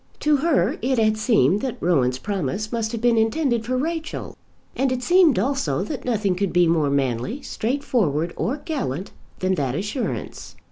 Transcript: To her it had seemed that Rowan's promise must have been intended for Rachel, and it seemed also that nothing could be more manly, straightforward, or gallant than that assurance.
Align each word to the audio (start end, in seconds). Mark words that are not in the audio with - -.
To 0.21 0.37
her 0.37 0.77
it 0.81 0.97
had 0.97 1.15
seemed 1.15 1.61
that 1.61 1.77
Rowan's 1.79 2.17
promise 2.17 2.71
must 2.71 2.91
have 2.91 3.01
been 3.01 3.19
intended 3.19 3.67
for 3.67 3.77
Rachel, 3.77 4.35
and 4.75 4.91
it 4.91 5.03
seemed 5.03 5.37
also 5.37 5.83
that 5.83 6.03
nothing 6.05 6.33
could 6.33 6.51
be 6.51 6.65
more 6.67 6.89
manly, 6.89 7.43
straightforward, 7.43 8.33
or 8.35 8.57
gallant 8.65 9.11
than 9.41 9.53
that 9.53 9.75
assurance. 9.75 10.55